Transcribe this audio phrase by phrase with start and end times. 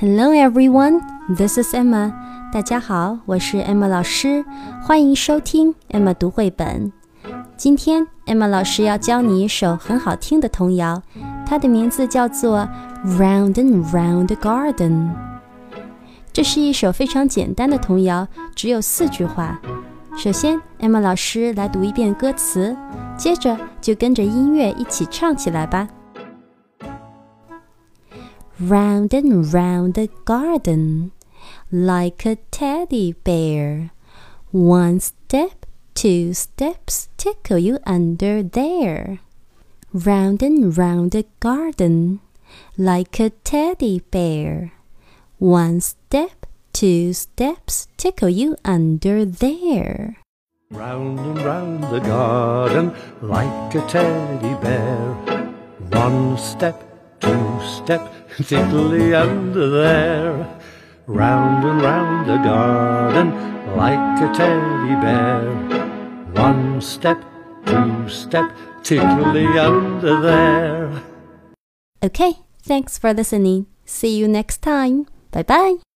[0.00, 1.00] Hello everyone,
[1.36, 2.12] this is Emma.
[2.52, 4.44] 大家好，我是 Emma 老师，
[4.82, 6.92] 欢迎收听 Emma 读绘本。
[7.56, 11.00] 今天 Emma 老师要教你一首很好听的童谣，
[11.46, 12.68] 它的名字叫做
[13.18, 14.74] 《Round and Round the Garden》。
[16.32, 18.26] 这是一首非常简单的童谣，
[18.56, 19.60] 只有四句话。
[20.16, 22.76] 首先，Emma 老师来读一遍歌词，
[23.16, 25.86] 接着就跟着音乐一起唱起来吧。
[28.60, 31.10] Round and round the garden,
[31.72, 33.90] like a teddy bear.
[34.52, 39.18] One step, two steps, tickle you under there.
[39.92, 42.20] Round and round the garden,
[42.78, 44.72] like a teddy bear.
[45.38, 50.18] One step, two steps, tickle you under there.
[50.70, 55.14] Round and round the garden, like a teddy bear.
[55.90, 56.93] One step,
[57.24, 58.12] two step,
[58.44, 60.60] tickly under there.
[61.06, 63.28] Round and round the garden,
[63.76, 65.42] like a teddy bear.
[66.32, 67.22] One step,
[67.66, 68.50] two step,
[68.82, 71.02] tickly under there.
[72.02, 73.66] Okay, thanks for listening.
[73.84, 75.06] See you next time.
[75.30, 75.93] Bye bye.